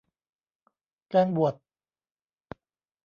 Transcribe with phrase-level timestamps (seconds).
[1.09, 1.55] แกงบวด